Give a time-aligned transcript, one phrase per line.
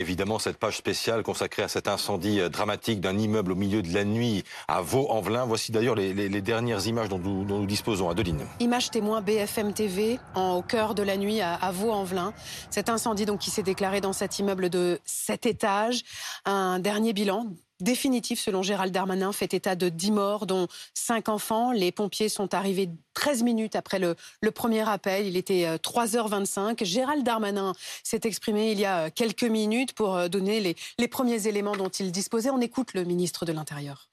[0.00, 3.92] Évidemment, cette page spéciale consacrée à cet incendie euh, dramatique d'un immeuble au milieu de
[3.92, 5.44] la nuit à Vaux-en-Velin.
[5.44, 8.08] Voici d'ailleurs les, dernières images dont nous, disposons.
[8.08, 8.46] Adeline.
[8.60, 12.32] Image témoin BFM TV en, au cœur de la nuit à, à Vaux-en-Velin.
[12.70, 16.02] Cet incendie donc qui s'est déclaré dans cet immeuble de 7 étages.
[16.44, 17.48] Un dernier bilan
[17.80, 21.72] définitif, selon Gérald Darmanin, fait état de 10 morts, dont 5 enfants.
[21.72, 24.16] Les pompiers sont arrivés 13 minutes après le,
[24.50, 25.26] premier appel.
[25.26, 26.58] Il était 3h25.
[26.58, 27.72] Euh, Gérald Darmanin
[28.02, 32.12] s'est exprimé il y a quelques minutes pour euh, donner les, premiers éléments dont il
[32.12, 32.50] disposait.
[32.50, 34.08] On écoute le ministre de l'Intérieur.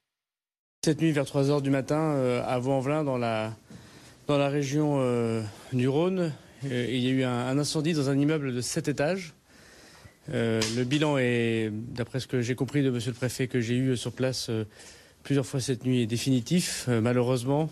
[0.84, 3.52] Cette nuit, vers 3h du matin, euh, à Vaux-en-Velin, dans la,
[4.26, 5.00] dans la région
[5.72, 6.32] du Rhône,
[6.64, 9.35] il y a eu un, incendie dans un immeuble de 7 étages.
[10.32, 13.74] Euh, le bilan est, d'après ce que j'ai compris de monsieur le préfet que j'ai
[13.74, 14.64] eu sur place euh,
[15.22, 16.86] plusieurs fois cette nuit, définitif.
[16.88, 17.70] Euh, malheureusement,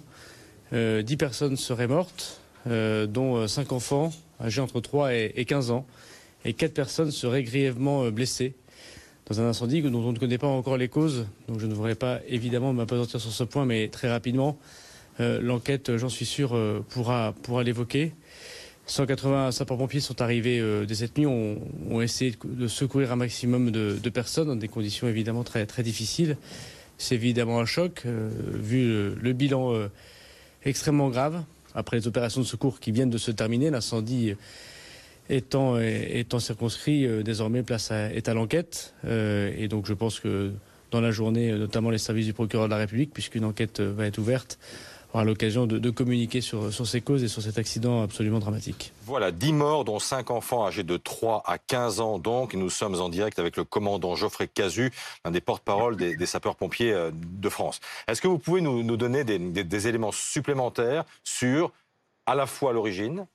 [0.72, 5.86] 10 personnes seraient mortes, dont 5 enfants âgés entre 3 et 15 ans,
[6.44, 8.54] et 4 personnes seraient grièvement blessées
[9.26, 11.26] dans un incendie dont on ne connaît pas encore les causes.
[11.46, 14.58] Donc je ne voudrais pas évidemment m'apesantir sur ce point, mais très rapidement,
[15.20, 18.14] l'enquête, j'en suis sûr, pourra l'évoquer.
[18.86, 21.58] 180 sapeurs-pompiers sont arrivés euh, dès cette nuit, ont,
[21.90, 26.36] ont, essayé de secourir un maximum de, personnes dans des conditions évidemment très, difficiles.
[26.98, 29.88] C'est évidemment un choc, euh, vu le, bilan euh,
[30.64, 31.42] extrêmement grave.
[31.74, 34.34] Après les opérations de secours qui viennent de se terminer, l'incendie
[35.28, 35.80] étant
[36.38, 38.94] circonscrit, désormais place est à l'enquête.
[39.04, 40.52] et donc je pense que
[40.92, 44.18] dans la journée, notamment les services du procureur de la République, puisqu'une enquête va être
[44.18, 44.60] ouverte,
[45.14, 48.92] aura l'occasion de, communiquer sur, sur ces causes et sur cet accident absolument dramatique.
[49.04, 52.18] Voilà, 10 morts, dont 5 enfants âgés de 3 à 15 ans.
[52.18, 54.92] Donc, nous sommes en direct avec le commandant Geoffrey Cazu,
[55.24, 57.80] l'un des porte-parole des, sapeurs-pompiers euh, de France.
[58.08, 61.72] Est-ce que vous pouvez nous, donner des éléments supplémentaires sur
[62.26, 63.26] à la fois l'origine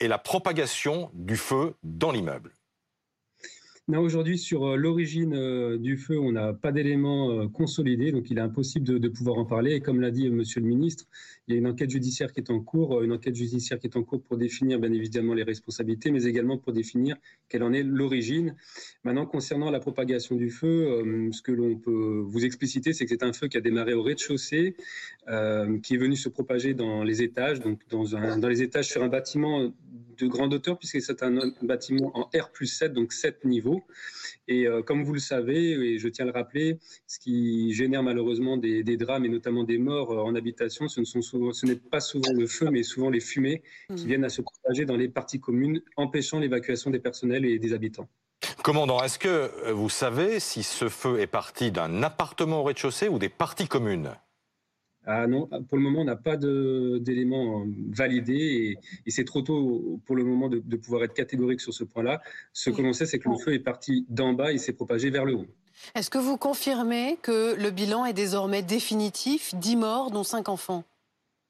[0.00, 2.52] et la propagation du feu dans l'immeuble?
[3.98, 8.38] Aujourd'hui, sur euh, l'origine euh, du feu, on n'a pas d'éléments euh, consolidés, donc il
[8.38, 9.74] est impossible de, pouvoir en parler.
[9.74, 11.04] Et comme l'a dit Monsieur le Ministre,
[11.46, 13.96] il y a une enquête judiciaire qui est en cours, une enquête judiciaire qui est
[13.96, 17.16] en cours pour définir bien évidemment les responsabilités, mais également pour définir
[17.48, 18.54] quelle en est l'origine.
[19.04, 21.02] Maintenant, concernant la propagation du feu,
[21.32, 24.02] ce que l'on peut vous expliciter, c'est que c'est un feu qui a démarré au
[24.02, 24.76] rez-de-chaussée,
[25.82, 28.04] qui est venu se propager dans les étages, donc dans,
[28.38, 29.72] dans les étages sur un bâtiment
[30.22, 33.82] de grande hauteur, puisque c'est un, bâtiment en R plus 7, donc 7 niveaux.
[34.48, 38.02] Et euh, comme vous le savez, et je tiens à le rappeler, ce qui génère
[38.02, 42.32] malheureusement des, drames et notamment des morts euh, en habitation, ce, ce n'est pas souvent
[42.32, 44.08] le feu, mais souvent les fumées qui mmh.
[44.08, 48.08] viennent à se propager dans les parties communes, empêchant l'évacuation des personnels et des habitants.
[48.62, 53.08] Commandant, est-ce que euh, vous savez si ce feu est parti d'un appartement au rez-de-chaussée
[53.08, 54.14] ou des parties communes?
[55.04, 55.26] Ah
[55.68, 60.48] pour le moment, on n'a pas d'éléments validés et, c'est trop tôt pour le moment
[60.48, 62.20] de, pouvoir être catégorique sur ce point-là.
[62.52, 65.10] Ce que l'on sait, c'est que le feu est parti d'en bas et s'est propagé
[65.10, 65.46] vers le haut.
[65.94, 69.54] Est-ce que vous confirmez que le bilan est désormais définitif?
[69.56, 70.84] 10 morts, dont 5 enfants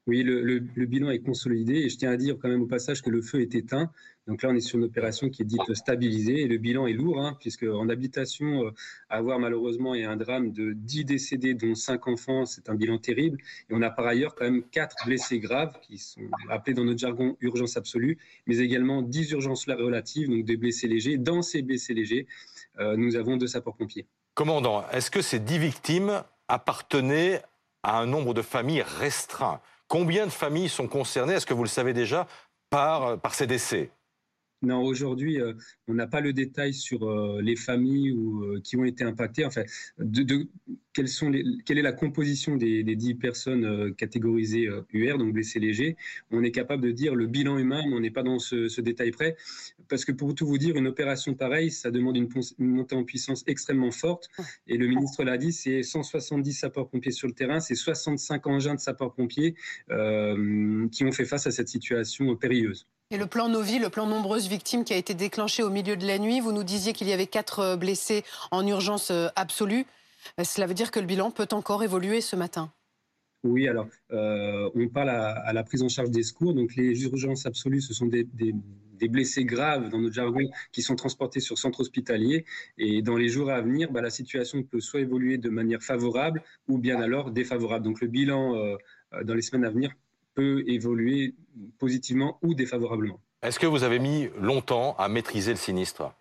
[0.08, 3.10] oui, le, bilan est consolidé et je tiens à dire quand même au passage que
[3.10, 3.90] le feu est éteint.
[4.26, 6.92] Donc là, on est sur une opération qui est dite stabilisée et le bilan est
[6.92, 8.70] lourd, hein, puisque en habitation, euh,
[9.08, 13.38] avoir malheureusement un drame de 10 décédés, dont 5 enfants, c'est un bilan terrible.
[13.70, 16.20] Et on a par ailleurs quand même 4 blessés graves, qui sont
[16.50, 21.16] appelés dans notre jargon urgence absolue, mais également 10 urgences relatives, donc des blessés légers.
[21.16, 22.26] Dans ces blessés légers,
[22.80, 24.06] euh, nous avons deux sapeurs-pompiers.
[24.34, 27.42] Commandant, est-ce que ces 10 victimes appartenaient
[27.82, 29.60] à un nombre de familles restreint
[29.92, 32.26] Combien de familles sont concernées, est-ce que vous le savez déjà,
[32.70, 33.91] par, ces décès?
[34.62, 35.55] Non, aujourd'hui, euh,
[35.89, 39.45] on n'a pas le détail sur euh, les familles ou, euh, qui ont été impactées.
[39.45, 39.65] Enfin,
[39.99, 40.47] de,
[41.06, 45.97] sont les, quelle est la composition des, des 10 personnes catégorisées UR, donc blessés légers
[46.31, 49.11] On est capable de dire le bilan humain, mais on n'est pas dans ce, détail
[49.11, 49.37] près.
[49.89, 53.05] Parce que pour tout vous dire, une opération pareille, ça demande une, une montée en
[53.05, 54.29] puissance extrêmement forte.
[54.69, 58.81] Et le ministre l'a dit, c'est 170 sapeurs-pompiers sur le terrain, c'est 65 engins de
[58.81, 59.55] sapeurs-pompiers
[59.89, 62.87] qui ont fait face à cette situation périlleuse.
[63.12, 66.06] Et le plan Novi, le plan nombreuses victimes qui a été déclenché au milieu de
[66.06, 69.85] la nuit, vous nous disiez qu'il y avait quatre euh, blessés en urgence euh, absolue.
[70.41, 72.73] Euh, cela veut dire que le bilan peut encore évoluer ce matin
[73.44, 76.55] oui, alors on parle à, la prise en charge des secours.
[76.55, 78.25] Donc les urgences absolues, ce sont des,
[79.09, 82.44] blessés graves dans notre jargon qui sont transportés sur centre hospitalier.
[82.79, 86.44] Et dans les jours à venir, bah, la situation peut soit évoluer de manière favorable
[86.69, 87.85] ou bien alors défavorable.
[87.85, 88.76] Donc le bilan
[89.25, 89.93] dans les semaines à venir
[90.34, 91.34] peut évoluer
[91.79, 93.20] positivement ou défavorablement.
[93.43, 96.14] Est-ce que vous avez mis longtemps à maîtriser le sinistre?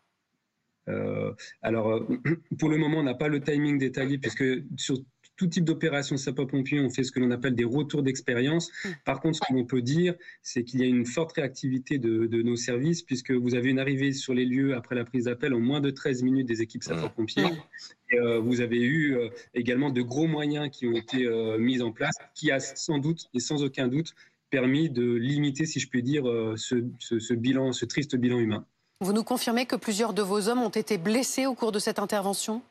[0.87, 2.07] Euh, Alors, euh,
[2.59, 4.43] pour le moment, on n'a pas le timing détaillé puisque
[4.77, 4.97] sur
[5.41, 8.71] tout type d'opération sapeur-pompier, on fait ce que l'on appelle des retours d'expérience.
[9.05, 12.55] Par contre, ce qu'on peut dire, c'est qu'il y a une forte réactivité de, nos
[12.55, 15.81] services, puisque vous avez une arrivée sur les lieux après la prise d'appel en moins
[15.81, 17.47] de 13 minutes des équipes sapeurs-pompiers.
[18.11, 21.81] Et euh, vous avez eu euh, également de gros moyens qui ont été euh, mis
[21.81, 24.13] en place, qui a sans doute et sans aucun doute
[24.51, 26.23] permis de limiter, si je puis dire,
[26.55, 28.65] ce bilan, ce triste bilan humain.
[28.99, 31.97] Vous nous confirmez que plusieurs de vos hommes ont été blessés au cours de cette
[31.97, 32.61] intervention?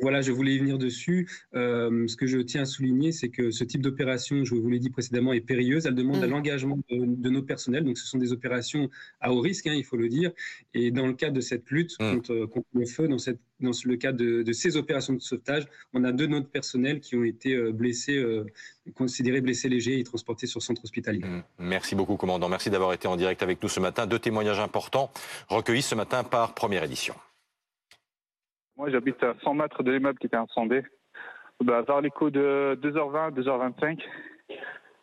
[0.00, 1.28] Voilà, je voulais y venir dessus.
[1.54, 4.78] Euh, ce que je tiens à souligner, c'est que ce type d'opération, je vous l'ai
[4.78, 5.86] dit précédemment, est périlleuse.
[5.86, 6.30] Elle demande mm.
[6.30, 7.84] l'engagement de, nos personnels.
[7.84, 10.32] Donc, ce sont des opérations à haut risque, hein, il faut le dire.
[10.74, 12.14] Et dans le cadre de cette lutte mm.
[12.14, 16.12] contre, le feu, dans, cette, dans le cadre de, ces opérations de sauvetage, on a
[16.12, 18.44] deux de notre personnel qui ont été euh, blessés, euh,
[18.94, 21.20] considérés blessés légers et transportés sur centre hospitalier.
[21.20, 21.42] Mm.
[21.60, 22.48] Merci beaucoup, commandant.
[22.48, 24.06] Merci d'avoir été en direct avec nous ce matin.
[24.06, 25.10] Deux témoignages importants
[25.48, 27.14] recueillis ce matin par Première Édition.
[28.76, 30.80] Moi, j'habite à 100 mètres de l'immeuble qui était incendie.
[31.62, 34.00] Bah, vers les coups de 2h20, 2h25,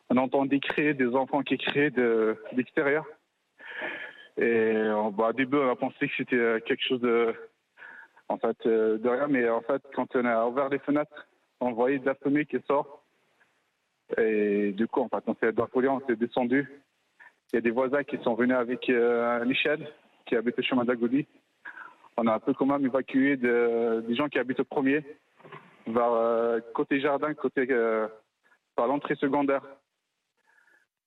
[0.10, 3.06] on entend des cris, des enfants qui crient de, l'extérieur.
[4.38, 4.74] Et
[5.14, 7.34] bah, au début, on a pensé que c'était quelque chose de,
[8.28, 11.28] en fait, euh, de rien, mais en fait, quand on a ouvert les fenêtres,
[11.62, 13.06] on voyait de la fumée qui sort.
[14.18, 15.54] Et du coup, en fait, on s'est
[15.88, 16.70] on s'est descendu.
[17.54, 19.88] Il y a des voisins qui sont venus avec euh, Michel,
[20.26, 21.26] qui habite au chemin d'Agoudi
[22.18, 25.04] on a un peu quand même évacué des gens qui habitent au premier
[25.88, 28.08] vers euh, côté jardin, côté euh,
[28.76, 29.62] par l'entrée secondaire.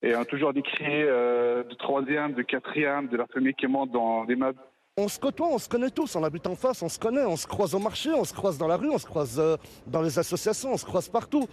[0.02, 3.66] Et on a toujours des cris euh, de troisième, de quatrième, de la famille qui
[3.66, 4.58] monte dans les meubles.
[4.96, 7.36] On se côtoie, on se connaît tous, on habite en face, on se connaît, on
[7.36, 10.18] se croise au marché, on se croise dans la rue, on se croise dans les
[10.18, 11.48] associations, on se croise partout.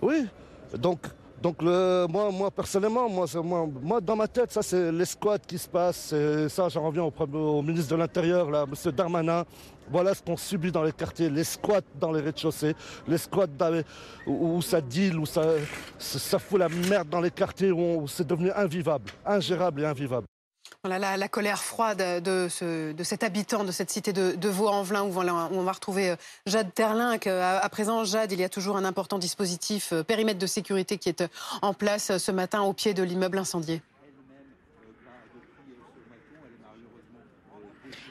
[0.00, 0.26] Oui,
[0.74, 1.00] donc
[1.42, 6.12] donc moi, personnellement, moi, dans ma tête, ça c'est l'escouade qui se passe.
[6.12, 8.92] Et ça, j'en reviens au, ministre de l'Intérieur, là, M.
[8.92, 9.44] Darmanin.
[9.90, 12.74] Voilà ce qu'on subit dans les quartiers, les squats dans les rez-de-chaussée,
[13.06, 13.46] les squats
[14.26, 19.10] où, ça deal, où ça fout la merde dans les quartiers, où c'est devenu invivable,
[19.24, 20.26] ingérable et invivable.
[20.84, 22.48] Voilà la, colère froide de,
[23.02, 26.16] cet habitant de cette cité de, Vaux-en-Velin où, on va retrouver euh,
[26.46, 27.18] Jade Terlin.
[27.26, 30.96] À, à, présent, Jade, il y a toujours un important dispositif euh, périmètre de sécurité
[30.98, 31.28] qui est euh,
[31.62, 33.82] en place ce matin au pied de l'immeuble incendié.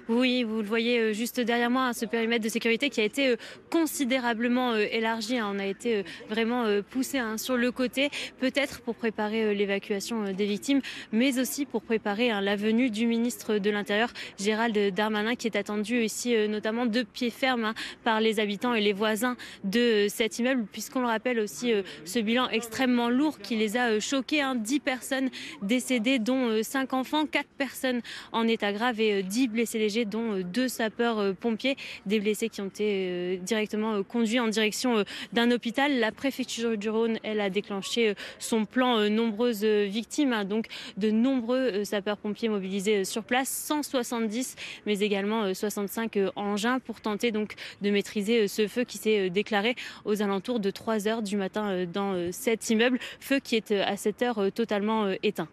[0.10, 3.04] Oui, vous le voyez euh, juste derrière moi, hein, ce périmètre de sécurité qui a
[3.04, 3.36] été euh,
[3.70, 5.38] considérablement euh, élargi.
[5.38, 5.52] Hein.
[5.54, 8.10] On a été vraiment poussé hein, sur le côté,
[8.40, 10.82] peut-être pour préparer l'évacuation des victimes,
[11.12, 14.10] mais aussi pour préparer la venue du ministre de l'Intérieur,
[14.40, 17.74] Gérald Darmanin, qui est attendu ici notamment de pied ferme
[18.04, 21.74] par les habitants et les voisins de cet immeuble, puisqu'on le rappelle aussi
[22.06, 24.44] ce bilan extrêmement lourd qui les a choqués.
[24.56, 25.30] 10 personnes
[25.62, 28.02] décédées, dont 5 enfants, 4 personnes
[28.32, 32.62] en état grave et 10 blessés légers dont euh, deux sapeurs-pompiers, euh, des blessés qui
[32.62, 35.04] ont été euh, directement conduits en direction
[35.34, 36.00] d'un hôpital.
[36.00, 40.68] La préfecture du Rhône, elle, a déclenché son plan nombreuses victimes, hein, donc
[40.98, 44.56] de nombreux sapeurs-pompiers mobilisés sur place, 170,
[44.86, 50.22] mais également 65 engins pour tenter donc de maîtriser ce feu qui s'est déclaré aux
[50.22, 54.52] alentours de 3 heures du matin dans cet immeuble, feu qui est à cette heure
[54.54, 55.48] totalement éteint.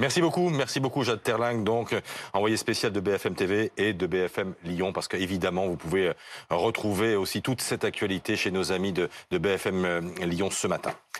[0.00, 1.94] Merci beaucoup, merci beaucoup Jade Terling, donc
[2.32, 6.14] envoyé spécial de BFM TV et de BFM Lyon, parce qu'évidemment vous pouvez euh,
[6.48, 10.94] retrouver aussi toute cette actualité chez nos amis de, de BFM euh, Lyon ce matin.